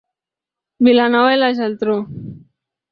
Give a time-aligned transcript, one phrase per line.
[0.87, 2.03] Vilanova i la Geltrú.